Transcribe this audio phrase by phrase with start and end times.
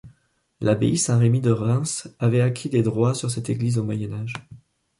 [0.61, 4.33] L'abbaye Saint-Remi de Reims avait acquis des droits sur cette église au moyen-âge.